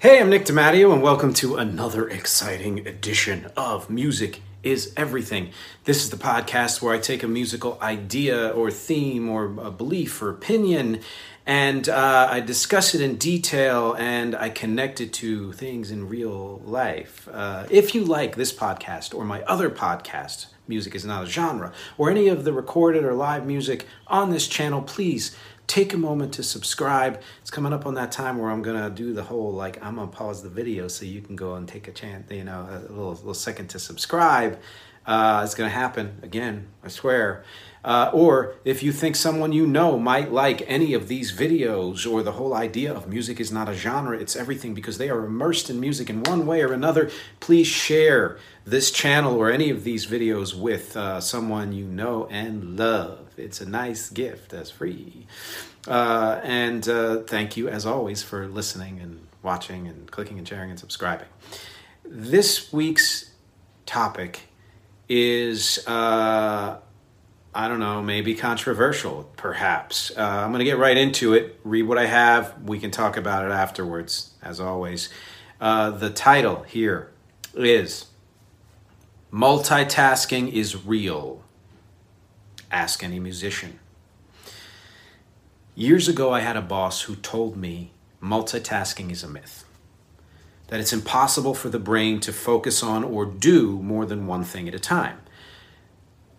[0.00, 5.50] Hey, I'm Nick DiMatteo, and welcome to another exciting edition of Music is Everything.
[5.86, 10.22] This is the podcast where I take a musical idea or theme or a belief
[10.22, 11.00] or opinion
[11.44, 16.60] and uh, I discuss it in detail and I connect it to things in real
[16.64, 17.26] life.
[17.32, 21.72] Uh, if you like this podcast or my other podcast, Music is Not a Genre,
[21.96, 25.34] or any of the recorded or live music on this channel, please
[25.68, 27.22] take a moment to subscribe.
[27.42, 30.08] It's coming up on that time where I'm gonna do the whole like I'm gonna
[30.08, 33.12] pause the video so you can go and take a chance, you know, a little,
[33.12, 34.58] little second to subscribe.
[35.06, 37.44] Uh, it's gonna happen again, I swear.
[37.84, 42.22] Uh, or if you think someone you know might like any of these videos or
[42.22, 45.70] the whole idea of music is not a genre, it's everything because they are immersed
[45.70, 47.10] in music in one way or another,
[47.40, 48.38] please share
[48.70, 53.30] this channel or any of these videos with uh, someone you know and love.
[53.38, 55.26] It's a nice gift that's free.
[55.86, 60.70] Uh, and uh, thank you, as always, for listening and watching and clicking and sharing
[60.70, 61.28] and subscribing.
[62.04, 63.30] This week's
[63.86, 64.40] topic
[65.08, 66.76] is, uh,
[67.54, 70.12] I don't know, maybe controversial, perhaps.
[70.14, 72.62] Uh, I'm going to get right into it, read what I have.
[72.64, 75.08] We can talk about it afterwards, as always.
[75.58, 77.10] Uh, the title here
[77.54, 78.07] is
[79.32, 81.42] Multitasking is Real
[82.70, 83.78] Ask any musician.
[85.74, 89.66] Years ago, I had a boss who told me multitasking is a myth,
[90.68, 94.66] that it's impossible for the brain to focus on or do more than one thing
[94.66, 95.20] at a time.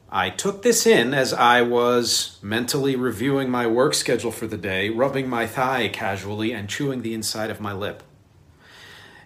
[0.09, 4.89] I took this in as I was mentally reviewing my work schedule for the day,
[4.89, 8.01] rubbing my thigh casually and chewing the inside of my lip.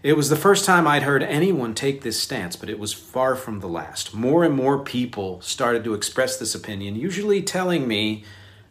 [0.04, 3.38] It was the first time I'd heard anyone take this stance, but it was far
[3.38, 4.14] from the last.
[4.14, 8.26] More and more people started to express this opinion, usually telling me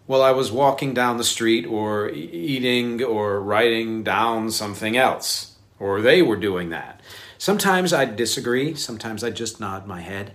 [0.05, 6.03] while I was walking down the street or eating or writing down something else, or
[6.03, 7.01] they were doing that.
[7.39, 10.35] Sometimes I'd disagree, sometimes I'd just nod my head.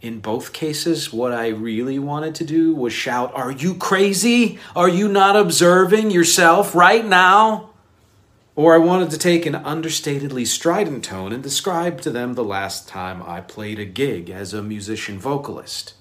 [0.00, 4.60] In both cases, what I really wanted to do was shout, Are you crazy?
[4.76, 7.67] Are you not observing yourself right now?
[8.58, 12.88] Or I wanted to take an understatedly strident tone and describe to them the last
[12.88, 15.94] time I played a gig as a musician vocalist.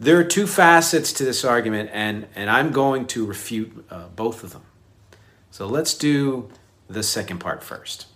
[0.00, 4.42] There are two facets to this argument, and, and I'm going to refute uh, both
[4.42, 4.64] of them.
[5.52, 6.50] So let's do
[6.88, 8.08] the second part first.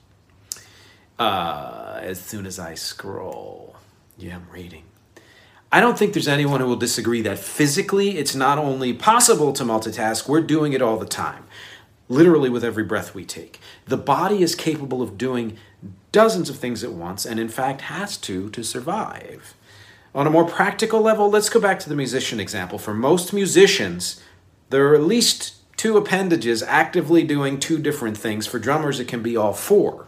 [1.16, 3.76] Uh, as soon as I scroll,
[4.18, 4.86] yeah, I'm reading.
[5.70, 9.62] I don't think there's anyone who will disagree that physically it's not only possible to
[9.62, 11.43] multitask, we're doing it all the time
[12.08, 13.60] literally with every breath we take.
[13.86, 15.56] The body is capable of doing
[16.12, 19.54] dozens of things at once, and in fact has to to survive.
[20.14, 22.78] On a more practical level, let's go back to the musician example.
[22.78, 24.22] For most musicians,
[24.70, 28.46] there are at least two appendages actively doing two different things.
[28.46, 30.06] For drummers, it can be all four.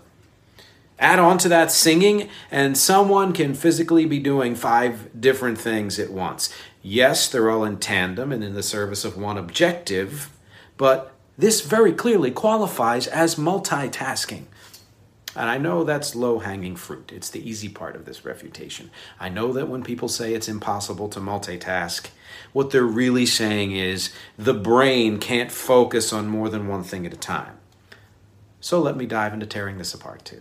[0.98, 6.10] Add on to that singing, and someone can physically be doing five different things at
[6.10, 6.54] once.
[6.82, 10.30] Yes, they're all in tandem and in the service of one objective,
[10.76, 14.44] but this very clearly qualifies as multitasking.
[15.36, 17.12] And I know that's low hanging fruit.
[17.14, 18.90] It's the easy part of this refutation.
[19.20, 22.08] I know that when people say it's impossible to multitask,
[22.54, 27.12] what they're really saying is the brain can't focus on more than one thing at
[27.12, 27.58] a time.
[28.60, 30.40] So let me dive into tearing this apart too.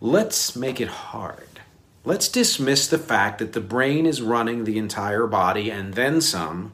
[0.00, 1.60] Let's make it hard.
[2.02, 6.72] Let's dismiss the fact that the brain is running the entire body and then some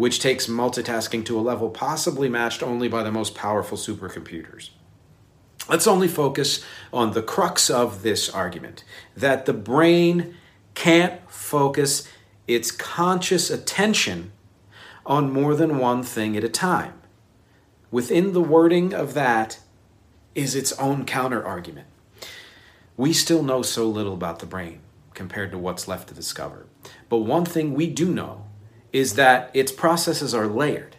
[0.00, 4.70] which takes multitasking to a level possibly matched only by the most powerful supercomputers.
[5.68, 8.82] Let's only focus on the crux of this argument
[9.14, 10.36] that the brain
[10.74, 12.08] can't focus
[12.48, 14.32] its conscious attention
[15.04, 16.94] on more than one thing at a time.
[17.90, 19.58] Within the wording of that
[20.34, 21.88] is its own counter argument.
[22.96, 24.80] We still know so little about the brain.
[25.12, 26.64] compared to what's left to discover.
[27.10, 28.46] But one thing we do know
[28.92, 30.96] is that its processes are layered,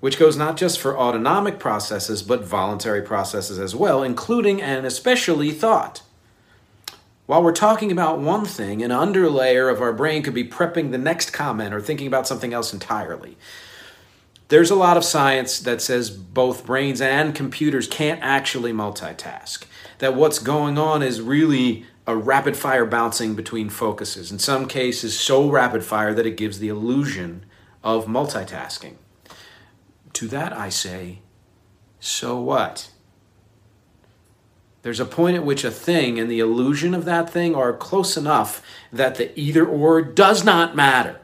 [0.00, 5.50] which goes not just for autonomic processes, but voluntary processes as well, including and especially
[5.50, 6.02] thought.
[7.26, 10.98] While we're talking about one thing, an underlayer of our brain could be prepping the
[10.98, 13.38] next comment or thinking about something else entirely.
[14.48, 19.64] There's a lot of science that says both brains and computers can't actually multitask.
[20.00, 25.18] That what's going on is really a rapid fire bouncing between focuses, in some cases,
[25.18, 27.44] so rapid fire that it gives the illusion
[27.82, 28.94] of multitasking.
[30.14, 31.20] To that I say,
[32.00, 32.90] so what?
[34.82, 38.18] There's a point at which a thing and the illusion of that thing are close
[38.18, 38.62] enough
[38.92, 41.20] that the either or does not matter.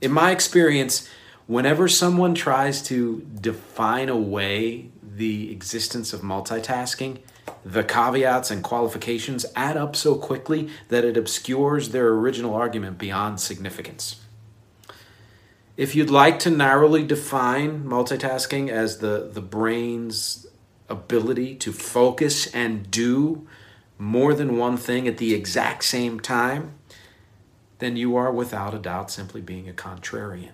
[0.00, 1.08] In my experience,
[1.48, 7.18] whenever someone tries to define away the existence of multitasking,
[7.64, 13.40] the caveats and qualifications add up so quickly that it obscures their original argument beyond
[13.40, 14.20] significance.
[15.76, 20.46] If you'd like to narrowly define multitasking as the, the brain's
[20.88, 23.46] ability to focus and do
[23.98, 26.74] more than one thing at the exact same time,
[27.78, 30.52] then you are without a doubt simply being a contrarian.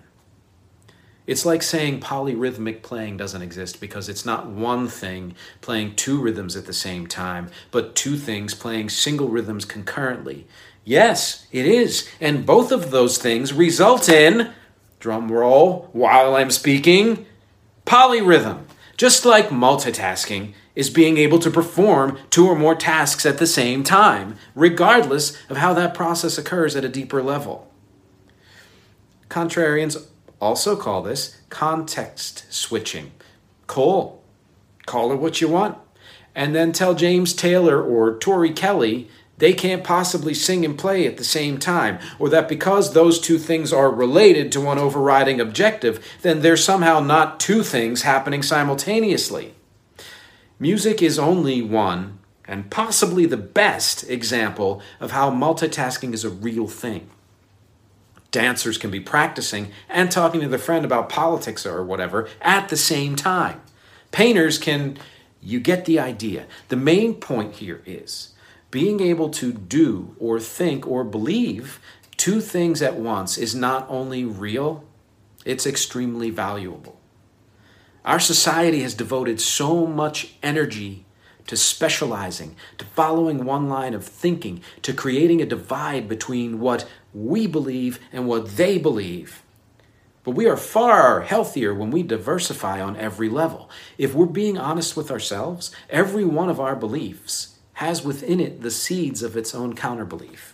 [1.27, 6.55] It's like saying polyrhythmic playing doesn't exist because it's not one thing playing two rhythms
[6.55, 10.45] at the same time, but two things playing single rhythms concurrently.
[10.83, 12.07] Yes, it is.
[12.21, 14.51] And both of those things result in,
[14.99, 17.25] drum roll while I'm speaking,
[17.85, 18.65] polyrhythm.
[18.95, 23.83] Just like multitasking is being able to perform two or more tasks at the same
[23.83, 27.71] time, regardless of how that process occurs at a deeper level.
[29.27, 30.05] Contrarians
[30.45, 33.11] also call this context switching.
[33.67, 34.23] Cool.
[34.85, 35.77] Call it what you want.
[36.33, 41.17] And then tell James Taylor or Tori Kelly they can't possibly sing and play at
[41.17, 46.03] the same time, or that because those two things are related to one overriding objective,
[46.21, 49.53] then there's somehow not two things happening simultaneously.
[50.57, 56.67] Music is only one, and possibly the best, example of how multitasking is a real
[56.67, 57.09] thing.
[58.35, 62.75] Dancers can be practicing and talking to their friend about politics or whatever at the
[62.75, 63.61] same time.
[64.11, 64.97] Painters can,
[65.41, 66.45] you get the idea.
[66.67, 68.33] The main point here is
[68.71, 71.79] being able to do or think or believe
[72.17, 74.83] two things at once is not only real,
[75.45, 76.99] it's extremely valuable.
[78.03, 81.04] Our society has devoted so much energy
[81.47, 87.47] to specializing, to following one line of thinking, to creating a divide between what we
[87.47, 89.43] believe and what they believe.
[90.23, 93.69] But we are far healthier when we diversify on every level.
[93.97, 98.71] If we're being honest with ourselves, every one of our beliefs has within it the
[98.71, 100.53] seeds of its own counterbelief.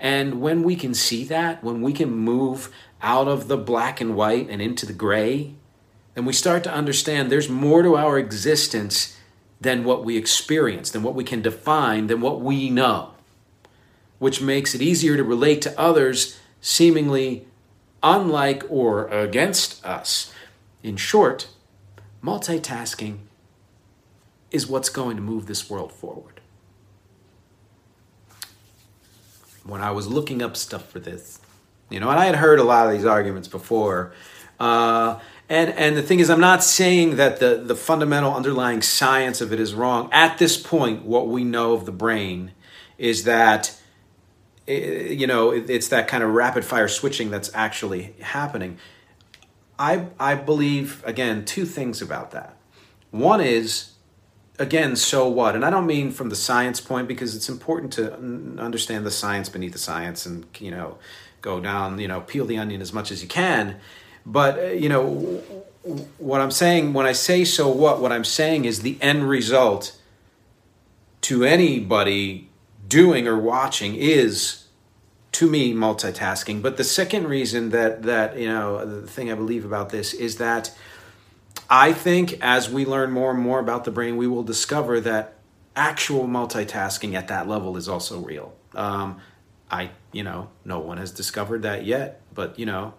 [0.00, 4.16] And when we can see that, when we can move out of the black and
[4.16, 5.54] white and into the gray,
[6.14, 9.16] then we start to understand there's more to our existence
[9.60, 13.12] than what we experience, than what we can define, than what we know,
[14.18, 17.46] which makes it easier to relate to others seemingly
[18.02, 20.32] unlike or against us.
[20.82, 21.48] In short,
[22.22, 23.18] multitasking
[24.50, 26.40] is what's going to move this world forward.
[29.64, 31.40] When I was looking up stuff for this,
[31.88, 34.12] you know, and I had heard a lot of these arguments before.
[34.58, 35.20] Uh,
[35.52, 39.52] and, and the thing is, I'm not saying that the, the fundamental underlying science of
[39.52, 40.08] it is wrong.
[40.10, 42.52] At this point, what we know of the brain
[42.96, 43.78] is that,
[44.66, 48.78] eh, you know, it's that kind of rapid fire switching that's actually happening.
[49.78, 52.56] I, I believe, again, two things about that.
[53.10, 53.92] One is
[54.58, 55.54] again, so what?
[55.54, 58.14] And I don't mean from the science point because it's important to
[58.58, 60.96] understand the science beneath the science and, you know,
[61.42, 63.76] go down, you know, peel the onion as much as you can.
[64.24, 65.42] But, uh, you know,
[66.18, 69.98] what I'm saying, when I say so what, what I'm saying is the end result
[71.22, 72.48] to anybody
[72.86, 74.64] doing or watching is
[75.30, 79.64] to me multitasking but the second reason that that you know the thing i believe
[79.64, 80.70] about this is that
[81.72, 85.38] I think as we learn more and more about the brain, we will discover that
[85.74, 88.54] actual multitasking at that level is also real.
[88.74, 89.20] Um,
[89.70, 92.92] I, you know, no one has discovered that yet, but you know,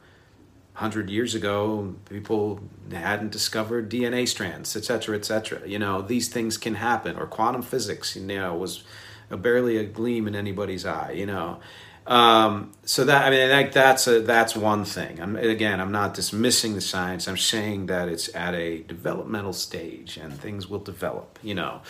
[0.73, 2.59] hundred years ago, people
[2.91, 5.67] hadn't discovered DNA strands, etc cetera, et cetera.
[5.67, 8.83] You know, these things can happen, or quantum physics, you know, was
[9.29, 11.11] barely a gleam in anybody's eye.
[11.11, 11.59] You know,
[12.07, 15.21] um, so that I mean, that's a that's one thing.
[15.21, 17.27] I'm, again, I'm not dismissing the science.
[17.27, 21.39] I'm saying that it's at a developmental stage, and things will develop.
[21.43, 21.81] You know,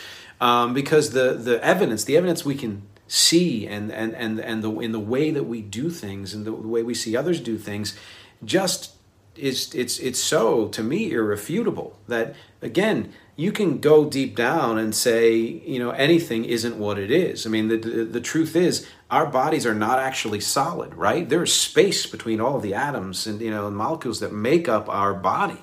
[0.42, 4.72] um, because the the evidence, the evidence we can see and and and and the
[4.80, 7.58] in the way that we do things and the, the way we see others do
[7.58, 7.98] things
[8.46, 8.94] just
[9.36, 14.94] is it's it's so to me irrefutable that again you can go deep down and
[14.94, 17.48] say you know anything isn't what it is.
[17.48, 21.28] I mean the, the, the truth is our bodies are not actually solid right?
[21.28, 25.62] There's space between all the atoms and you know molecules that make up our body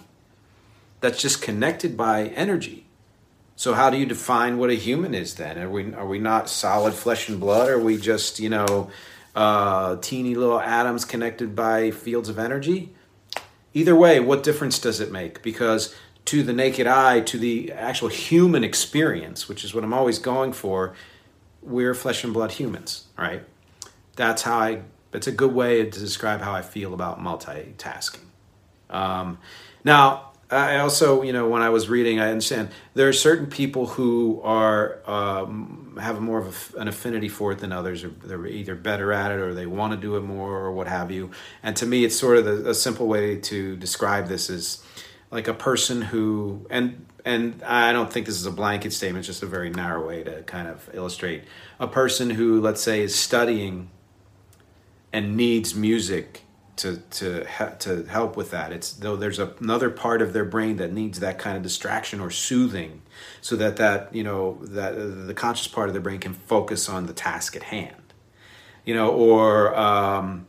[1.01, 2.87] that's just connected by energy.
[3.57, 5.59] So how do you define what a human is then?
[5.59, 7.69] Are we are we not solid flesh and blood?
[7.69, 8.91] Are we just you know
[9.35, 12.93] uh, teeny little atoms connected by fields of energy
[13.73, 15.43] Either way, what difference does it make?
[15.43, 15.95] Because
[16.27, 20.53] to the naked eye, to the actual human experience, which is what I'm always going
[20.53, 20.95] for,
[21.63, 23.43] we're flesh and blood humans, right?
[24.17, 24.83] That's how I,
[25.13, 28.25] that's a good way to describe how I feel about multitasking.
[28.89, 29.39] Um,
[29.85, 33.87] now, I also, you know, when I was reading, I understand there are certain people
[33.87, 38.47] who are um, have more of a, an affinity for it than others, or they're
[38.47, 41.31] either better at it, or they want to do it more, or what have you.
[41.63, 44.83] And to me, it's sort of the, a simple way to describe this is
[45.31, 49.43] like a person who, and and I don't think this is a blanket statement, just
[49.43, 51.45] a very narrow way to kind of illustrate
[51.79, 53.91] a person who, let's say, is studying
[55.13, 56.45] and needs music
[56.77, 57.45] to to
[57.79, 58.73] to help with that.
[58.73, 62.31] It's though there's another part of their brain that needs that kind of distraction or
[62.31, 63.03] soothing,
[63.41, 64.93] so that that you know that
[65.27, 68.15] the conscious part of their brain can focus on the task at hand,
[68.85, 70.47] you know, or um,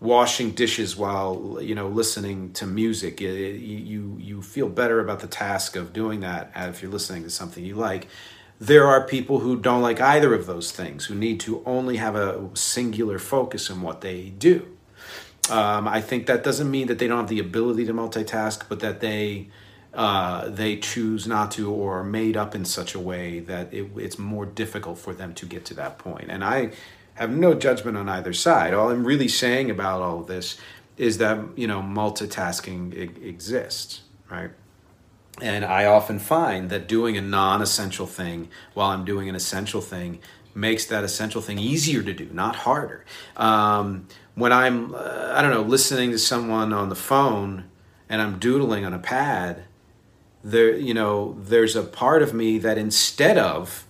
[0.00, 3.20] washing dishes while you know listening to music.
[3.20, 7.24] It, it, you you feel better about the task of doing that if you're listening
[7.24, 8.08] to something you like.
[8.60, 12.14] There are people who don't like either of those things, who need to only have
[12.14, 14.78] a singular focus in what they do
[15.50, 18.80] um, I think that doesn't mean that they don't have the ability to multitask, but
[18.80, 19.48] that they
[19.92, 23.90] uh, they choose not to or are made up in such a way that it,
[23.96, 26.30] it's more difficult for them to get to that point.
[26.30, 26.70] And I
[27.14, 28.72] have no judgment on either side.
[28.72, 30.56] All I'm really saying about all of this
[30.96, 34.50] is that you know multitasking exists, right?
[35.40, 40.20] And I often find that doing a non-essential thing while I'm doing an essential thing
[40.54, 43.04] makes that essential thing easier to do, not harder.
[43.36, 47.64] Um, when I'm, uh, I don't know, listening to someone on the phone
[48.08, 49.64] and I'm doodling on a pad,
[50.42, 53.86] there, you know, there's a part of me that instead of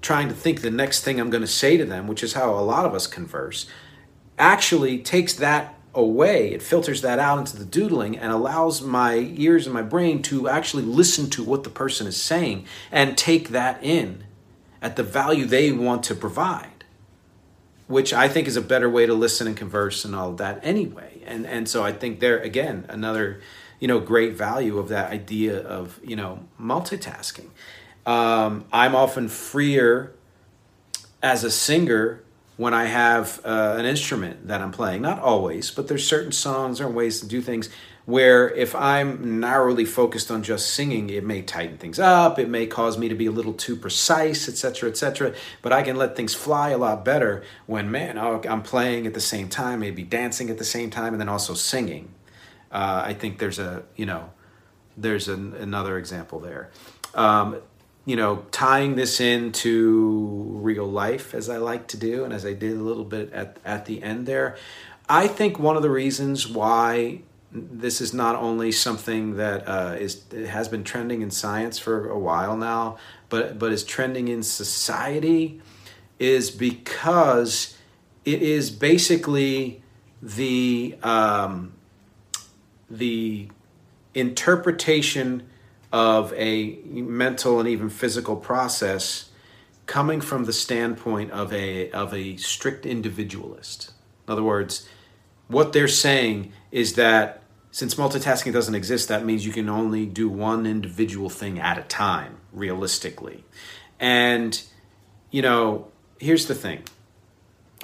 [0.00, 2.52] trying to think the next thing I'm going to say to them, which is how
[2.54, 3.66] a lot of us converse,
[4.38, 6.52] actually takes that away.
[6.52, 10.48] It filters that out into the doodling and allows my ears and my brain to
[10.48, 14.24] actually listen to what the person is saying and take that in
[14.82, 16.73] at the value they want to provide
[17.86, 20.60] which I think is a better way to listen and converse and all of that
[20.62, 21.22] anyway.
[21.26, 23.40] And and so I think there again another
[23.80, 27.48] you know great value of that idea of you know multitasking.
[28.06, 30.12] Um, I'm often freer
[31.22, 32.22] as a singer
[32.56, 35.02] when I have uh, an instrument that I'm playing.
[35.02, 37.68] Not always, but there's certain songs or ways to do things
[38.06, 42.66] where if I'm narrowly focused on just singing, it may tighten things up, it may
[42.66, 45.34] cause me to be a little too precise, etc., etc.
[45.62, 49.14] But I can let things fly a lot better when, man, oh, I'm playing at
[49.14, 52.12] the same time, maybe dancing at the same time, and then also singing.
[52.70, 54.30] Uh, I think there's a, you know,
[54.96, 56.70] there's an, another example there.
[57.14, 57.56] Um,
[58.04, 62.52] you know, tying this into real life as I like to do, and as I
[62.52, 64.58] did a little bit at, at the end there,
[65.08, 67.22] I think one of the reasons why
[67.54, 72.18] this is not only something that uh, is has been trending in science for a
[72.18, 75.60] while now, but but is trending in society,
[76.18, 77.78] is because
[78.24, 79.82] it is basically
[80.20, 81.74] the um,
[82.90, 83.48] the
[84.14, 85.48] interpretation
[85.92, 89.30] of a mental and even physical process
[89.86, 93.92] coming from the standpoint of a of a strict individualist.
[94.26, 94.88] In other words,
[95.46, 97.43] what they're saying is that
[97.74, 101.82] since multitasking doesn't exist, that means you can only do one individual thing at a
[101.82, 103.42] time, realistically.
[103.98, 104.62] And,
[105.32, 105.88] you know,
[106.20, 106.84] here's the thing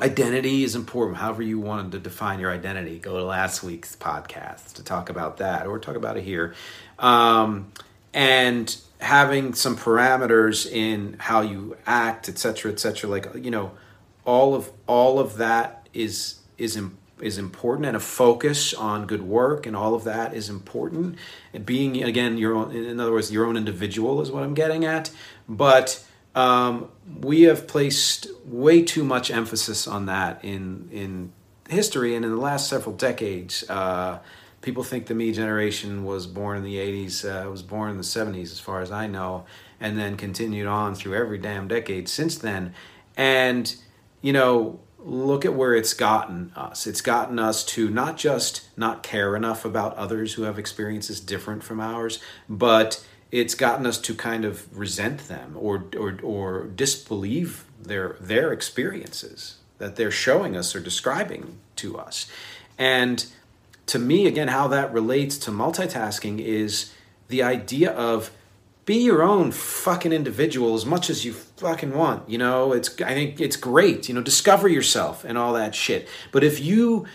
[0.00, 1.16] identity is important.
[1.18, 5.38] However, you wanted to define your identity, go to last week's podcast to talk about
[5.38, 6.54] that, or talk about it here.
[7.00, 7.73] Um,
[8.14, 13.11] and having some parameters in how you act, etc., etc.
[13.11, 13.73] Like you know,
[14.25, 19.22] all of all of that is is important is important and a focus on good
[19.22, 21.16] work and all of that is important.
[21.52, 24.84] And being again your own in other words your own individual is what i'm getting
[24.84, 25.10] at.
[25.48, 26.88] But um,
[27.20, 31.32] we have placed way too much emphasis on that in in
[31.68, 33.68] history and in the last several decades.
[33.68, 34.18] Uh,
[34.60, 38.02] people think the me generation was born in the 80s uh, was born in the
[38.02, 39.46] 70s as far as i know
[39.80, 42.74] and then continued on through every damn decade since then.
[43.16, 43.74] And,
[44.20, 46.87] you know, look at where it's gotten us.
[46.87, 51.62] It's gotten us to not just not care enough about others who have experiences different
[51.62, 57.64] from ours, but it's gotten us to kind of resent them or or, or disbelieve
[57.80, 62.30] their their experiences that they're showing us or describing to us.
[62.78, 63.25] And
[63.87, 66.92] to me, again, how that relates to multitasking is
[67.28, 68.30] the idea of
[68.90, 72.28] be your own fucking individual as much as you fucking want.
[72.28, 74.09] You know, it's I think it's great.
[74.09, 76.09] You know, discover yourself and all that shit.
[76.32, 77.06] But if you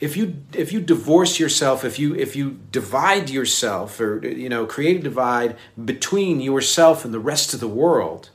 [0.00, 4.64] if you if you divorce yourself, if you if you divide yourself or you know
[4.64, 5.58] create a divide
[5.92, 8.30] between yourself and the rest of the world,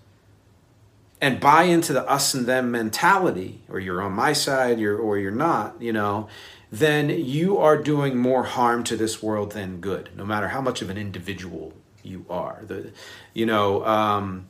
[1.20, 5.18] and buy into the us and them mentality, or you're on my side, you're or
[5.18, 6.28] you're not, you know,
[6.72, 10.84] then you are doing more harm to this world than good, no matter how much
[10.84, 11.74] of an individual
[12.04, 12.64] you are.
[12.66, 12.92] The,
[13.34, 14.50] you know, um,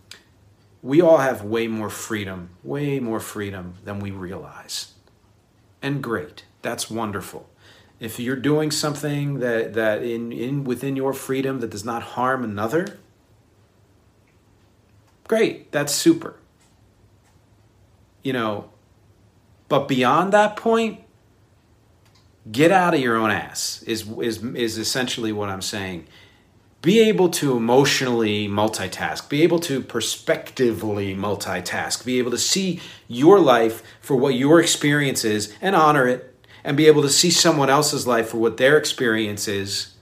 [0.81, 4.93] we all have way more freedom, way more freedom than we realize,
[5.81, 6.45] and great.
[6.61, 7.49] That's wonderful.
[7.99, 12.43] If you're doing something that that in in within your freedom that does not harm
[12.43, 12.99] another,
[15.27, 15.71] great.
[15.71, 16.35] That's super.
[18.23, 18.69] You know,
[19.69, 21.01] but beyond that point,
[22.51, 26.07] get out of your own ass is is is essentially what I'm saying
[26.83, 33.39] be able to emotionally multitask, be able to perspectively multitask, be able to see your
[33.39, 37.69] life for what your experience is and honor it, and be able to see someone
[37.69, 39.93] else's life for what their experience is,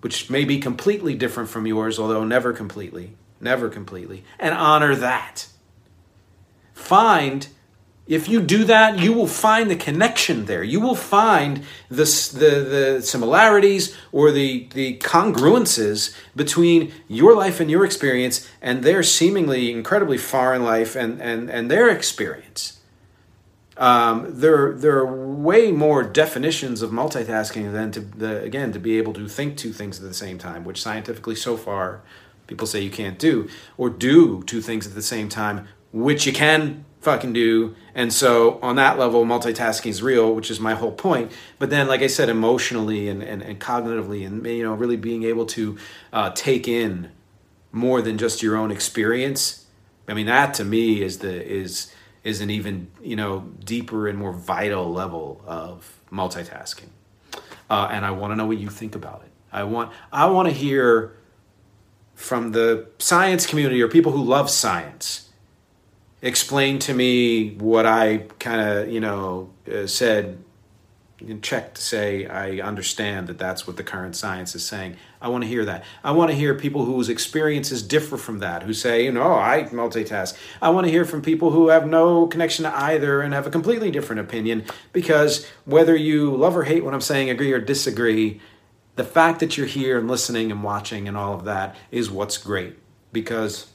[0.00, 5.46] which may be completely different from yours, although never completely, never completely, and honor that.
[6.72, 7.48] Find
[8.10, 10.64] if you do that, you will find the connection there.
[10.64, 17.70] You will find the, the, the similarities or the, the congruences between your life and
[17.70, 22.80] your experience and their seemingly incredibly foreign life and, and, and their experience.
[23.76, 28.98] Um, there, there are way more definitions of multitasking than to the, again to be
[28.98, 32.02] able to think two things at the same time, which scientifically so far
[32.48, 36.32] people say you can't do, or do two things at the same time, which you
[36.32, 37.74] can fucking do.
[37.94, 41.32] And so on that level, multitasking is real, which is my whole point.
[41.58, 45.24] But then, like I said, emotionally and, and, and cognitively and, you know, really being
[45.24, 45.78] able to
[46.12, 47.10] uh, take in
[47.72, 49.66] more than just your own experience.
[50.08, 54.18] I mean, that to me is the, is, is an even, you know, deeper and
[54.18, 56.88] more vital level of multitasking.
[57.70, 59.30] Uh, and I want to know what you think about it.
[59.52, 61.16] I want, I want to hear
[62.14, 65.29] from the science community or people who love science
[66.22, 70.42] explain to me what I kind of, you know, uh, said,
[71.42, 74.96] check to say I understand that that's what the current science is saying.
[75.20, 75.84] I want to hear that.
[76.02, 79.64] I want to hear people whose experiences differ from that, who say, you know, I
[79.70, 80.36] multitask.
[80.62, 83.50] I want to hear from people who have no connection to either and have a
[83.50, 88.40] completely different opinion because whether you love or hate what I'm saying, agree or disagree,
[88.96, 92.38] the fact that you're here and listening and watching and all of that is what's
[92.38, 92.78] great
[93.12, 93.66] because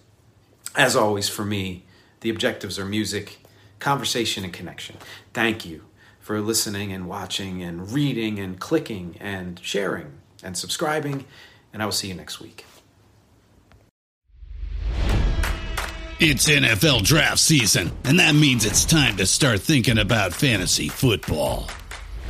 [0.76, 1.85] as always for me
[2.26, 3.38] the objectives are music,
[3.78, 4.98] conversation, and connection.
[5.32, 5.84] Thank you
[6.20, 10.12] for listening and watching and reading and clicking and sharing
[10.44, 11.26] and subscribing.
[11.72, 12.66] And I will see you next week.
[16.20, 21.70] It's NFL draft season, and that means it's time to start thinking about fantasy football.